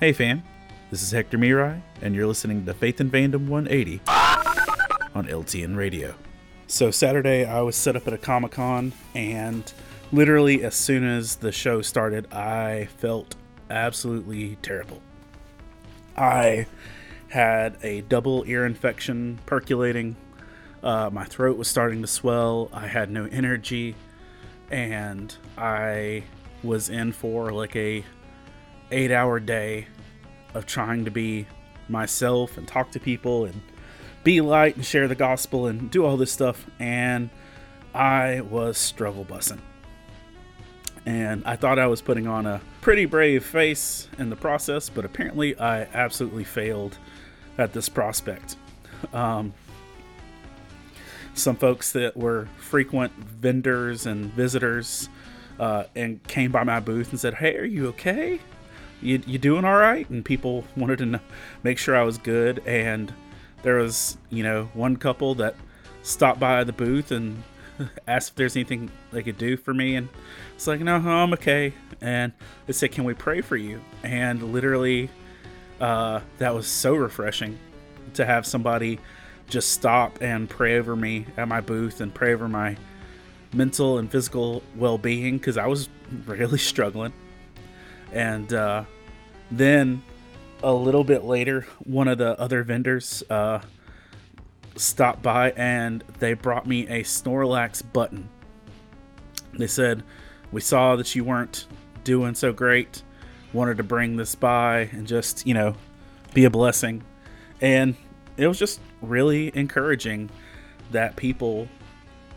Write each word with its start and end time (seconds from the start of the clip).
Hey 0.00 0.12
fam, 0.12 0.44
this 0.92 1.02
is 1.02 1.10
Hector 1.10 1.38
Mirai, 1.38 1.82
and 2.00 2.14
you're 2.14 2.28
listening 2.28 2.64
to 2.66 2.72
Faith 2.72 3.00
and 3.00 3.10
Fandom 3.10 3.48
180 3.48 4.00
on 4.06 5.26
LTN 5.26 5.76
Radio. 5.76 6.14
So 6.68 6.92
Saturday, 6.92 7.44
I 7.44 7.62
was 7.62 7.74
set 7.74 7.96
up 7.96 8.06
at 8.06 8.12
a 8.12 8.16
Comic 8.18 8.52
Con, 8.52 8.92
and 9.16 9.72
literally 10.12 10.62
as 10.62 10.76
soon 10.76 11.02
as 11.02 11.34
the 11.34 11.50
show 11.50 11.82
started, 11.82 12.32
I 12.32 12.86
felt 12.98 13.34
absolutely 13.70 14.56
terrible. 14.62 15.02
I 16.16 16.68
had 17.30 17.76
a 17.82 18.02
double 18.02 18.44
ear 18.46 18.64
infection 18.66 19.40
percolating. 19.46 20.14
Uh, 20.80 21.10
my 21.12 21.24
throat 21.24 21.56
was 21.56 21.66
starting 21.66 22.02
to 22.02 22.08
swell. 22.08 22.70
I 22.72 22.86
had 22.86 23.10
no 23.10 23.24
energy, 23.32 23.96
and 24.70 25.34
I 25.56 26.22
was 26.62 26.88
in 26.88 27.10
for 27.10 27.50
like 27.50 27.74
a 27.74 28.04
eight 28.90 29.10
hour 29.10 29.40
day 29.40 29.86
of 30.54 30.66
trying 30.66 31.04
to 31.04 31.10
be 31.10 31.46
myself 31.88 32.56
and 32.56 32.66
talk 32.66 32.90
to 32.92 33.00
people 33.00 33.44
and 33.44 33.60
be 34.24 34.40
light 34.40 34.76
and 34.76 34.84
share 34.84 35.08
the 35.08 35.14
gospel 35.14 35.66
and 35.66 35.90
do 35.90 36.04
all 36.04 36.16
this 36.16 36.32
stuff. 36.32 36.66
And 36.78 37.30
I 37.94 38.42
was 38.42 38.78
struggle 38.78 39.24
bussing. 39.24 39.60
And 41.06 41.42
I 41.46 41.56
thought 41.56 41.78
I 41.78 41.86
was 41.86 42.02
putting 42.02 42.26
on 42.26 42.44
a 42.44 42.60
pretty 42.82 43.06
brave 43.06 43.44
face 43.44 44.08
in 44.18 44.28
the 44.28 44.36
process, 44.36 44.90
but 44.90 45.04
apparently 45.04 45.58
I 45.58 45.82
absolutely 45.94 46.44
failed 46.44 46.98
at 47.56 47.72
this 47.72 47.88
prospect. 47.88 48.56
Um, 49.12 49.54
some 51.34 51.56
folks 51.56 51.92
that 51.92 52.16
were 52.16 52.48
frequent 52.58 53.12
vendors 53.12 54.06
and 54.06 54.26
visitors 54.32 55.08
uh, 55.58 55.84
and 55.96 56.22
came 56.24 56.52
by 56.52 56.64
my 56.64 56.80
booth 56.80 57.10
and 57.10 57.18
said, 57.18 57.34
Hey, 57.34 57.56
are 57.56 57.64
you 57.64 57.88
okay? 57.88 58.40
You, 59.00 59.22
you 59.26 59.38
doing 59.38 59.64
all 59.64 59.76
right? 59.76 60.08
And 60.10 60.24
people 60.24 60.64
wanted 60.76 60.98
to 60.98 61.06
know, 61.06 61.20
make 61.62 61.78
sure 61.78 61.96
I 61.96 62.02
was 62.02 62.18
good. 62.18 62.62
And 62.66 63.12
there 63.62 63.76
was, 63.76 64.16
you 64.30 64.42
know, 64.42 64.68
one 64.74 64.96
couple 64.96 65.34
that 65.36 65.54
stopped 66.02 66.40
by 66.40 66.64
the 66.64 66.72
booth 66.72 67.10
and 67.10 67.42
asked 68.08 68.30
if 68.30 68.34
there's 68.36 68.56
anything 68.56 68.90
they 69.12 69.22
could 69.22 69.38
do 69.38 69.56
for 69.56 69.74
me. 69.74 69.96
And 69.96 70.08
it's 70.54 70.66
like, 70.66 70.80
no, 70.80 70.96
I'm 70.96 71.32
okay. 71.34 71.72
And 72.00 72.32
they 72.66 72.72
said, 72.72 72.92
can 72.92 73.04
we 73.04 73.14
pray 73.14 73.40
for 73.40 73.56
you? 73.56 73.80
And 74.02 74.52
literally, 74.52 75.10
uh, 75.80 76.20
that 76.38 76.54
was 76.54 76.66
so 76.66 76.94
refreshing 76.94 77.58
to 78.14 78.24
have 78.24 78.46
somebody 78.46 78.98
just 79.48 79.72
stop 79.72 80.18
and 80.20 80.48
pray 80.48 80.78
over 80.78 80.94
me 80.94 81.26
at 81.36 81.48
my 81.48 81.60
booth 81.60 82.00
and 82.00 82.12
pray 82.12 82.34
over 82.34 82.48
my 82.48 82.76
mental 83.52 83.98
and 83.98 84.10
physical 84.10 84.62
well-being 84.76 85.38
because 85.38 85.56
I 85.56 85.66
was 85.66 85.88
really 86.26 86.58
struggling. 86.58 87.12
And 88.12 88.52
uh, 88.52 88.84
then 89.50 90.02
a 90.62 90.72
little 90.72 91.04
bit 91.04 91.24
later, 91.24 91.66
one 91.84 92.08
of 92.08 92.18
the 92.18 92.38
other 92.40 92.62
vendors 92.62 93.22
uh, 93.30 93.60
stopped 94.76 95.22
by 95.22 95.50
and 95.52 96.02
they 96.18 96.34
brought 96.34 96.66
me 96.66 96.86
a 96.88 97.02
Snorlax 97.02 97.82
button. 97.92 98.28
They 99.54 99.66
said, 99.66 100.02
We 100.52 100.60
saw 100.60 100.96
that 100.96 101.14
you 101.14 101.24
weren't 101.24 101.66
doing 102.04 102.34
so 102.34 102.52
great. 102.52 103.02
Wanted 103.52 103.78
to 103.78 103.82
bring 103.82 104.16
this 104.16 104.34
by 104.34 104.90
and 104.92 105.06
just, 105.06 105.46
you 105.46 105.54
know, 105.54 105.74
be 106.34 106.44
a 106.44 106.50
blessing. 106.50 107.02
And 107.60 107.96
it 108.36 108.46
was 108.46 108.58
just 108.58 108.80
really 109.02 109.50
encouraging 109.56 110.30
that 110.90 111.16
people 111.16 111.68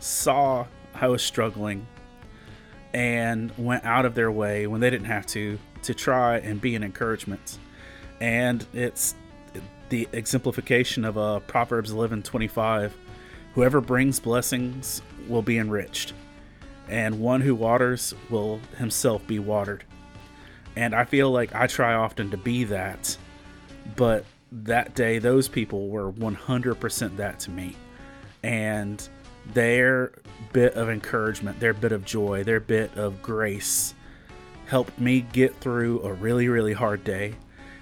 saw 0.00 0.66
I 0.94 1.08
was 1.08 1.22
struggling 1.22 1.86
and 2.94 3.52
went 3.56 3.84
out 3.84 4.04
of 4.04 4.14
their 4.14 4.30
way 4.30 4.66
when 4.66 4.80
they 4.80 4.90
didn't 4.90 5.06
have 5.06 5.26
to 5.26 5.58
to 5.82 5.94
try 5.94 6.38
and 6.38 6.60
be 6.60 6.76
an 6.76 6.84
encouragement. 6.84 7.58
And 8.20 8.64
it's 8.72 9.14
the 9.88 10.08
exemplification 10.12 11.04
of 11.04 11.18
uh, 11.18 11.40
Proverbs 11.40 11.92
11:25. 11.92 12.92
Whoever 13.54 13.80
brings 13.80 14.20
blessings 14.20 15.02
will 15.28 15.42
be 15.42 15.58
enriched, 15.58 16.14
and 16.88 17.20
one 17.20 17.40
who 17.40 17.54
waters 17.54 18.14
will 18.30 18.60
himself 18.78 19.26
be 19.26 19.38
watered. 19.38 19.84
And 20.76 20.94
I 20.94 21.04
feel 21.04 21.30
like 21.30 21.54
I 21.54 21.66
try 21.66 21.92
often 21.92 22.30
to 22.30 22.38
be 22.38 22.64
that, 22.64 23.16
but 23.96 24.24
that 24.50 24.94
day 24.94 25.18
those 25.18 25.48
people 25.48 25.88
were 25.88 26.10
100% 26.12 27.16
that 27.16 27.38
to 27.40 27.50
me. 27.50 27.76
And 28.42 29.06
their 29.46 30.12
bit 30.52 30.74
of 30.74 30.88
encouragement, 30.88 31.60
their 31.60 31.74
bit 31.74 31.92
of 31.92 32.04
joy, 32.04 32.44
their 32.44 32.60
bit 32.60 32.96
of 32.96 33.22
grace 33.22 33.94
helped 34.66 34.98
me 34.98 35.20
get 35.20 35.54
through 35.56 36.02
a 36.02 36.12
really, 36.12 36.48
really 36.48 36.72
hard 36.72 37.04
day. 37.04 37.34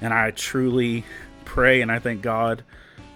And 0.00 0.12
I 0.12 0.30
truly 0.32 1.04
pray 1.44 1.80
and 1.80 1.90
I 1.90 1.98
thank 1.98 2.22
God 2.22 2.62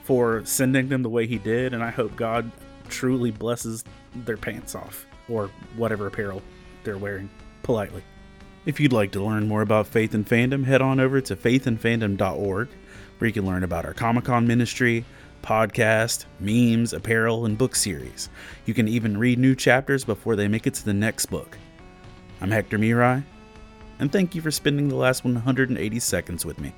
for 0.03 0.45
sending 0.45 0.89
them 0.89 1.03
the 1.03 1.11
way 1.11 1.27
He 1.27 1.39
did. 1.39 1.75
And 1.75 1.83
I 1.83 1.91
hope 1.91 2.17
God 2.17 2.51
truly 2.89 3.31
blesses 3.31 3.85
their 4.15 4.37
pants 4.37 4.75
off 4.75 5.07
or 5.29 5.51
whatever 5.77 6.07
apparel 6.07 6.43
they're 6.85 6.97
wearing 6.97 7.29
politely. 7.63 8.03
If 8.65 8.81
you'd 8.81 8.93
like 8.93 9.13
to 9.13 9.23
learn 9.23 9.49
more 9.49 9.63
about 9.63 9.87
Faith 9.87 10.15
and 10.15 10.27
Fandom, 10.27 10.65
head 10.65 10.83
on 10.83 11.01
over 11.01 11.21
to 11.21 11.37
faithandfandom.org 11.37 12.69
where 13.19 13.27
you 13.27 13.33
can 13.33 13.47
learn 13.47 13.65
about 13.65 13.85
our 13.85 13.95
Comic 13.95 14.25
Con 14.25 14.47
ministry, 14.47 15.05
podcast, 15.43 16.25
memes, 16.41 16.93
apparel, 16.93 17.45
and 17.45 17.57
book 17.59 17.75
series. 17.75 18.29
You 18.67 18.75
can 18.75 18.89
even 18.89 19.17
read 19.17 19.39
new 19.39 19.55
chapters 19.55 20.05
before 20.05 20.37
they 20.37 20.49
make 20.49 20.67
it 20.67 20.75
to 20.75 20.85
the 20.85 20.95
next 20.95 21.27
book. 21.27 21.59
I'm 22.41 22.51
Hector 22.51 22.79
Mirai, 22.79 23.25
and 23.99 24.13
thank 24.13 24.35
you 24.35 24.43
for 24.43 24.51
spending 24.51 24.89
the 24.89 24.97
last 24.97 25.25
180 25.25 25.99
seconds 26.01 26.45
with 26.45 26.59
me. 26.61 26.73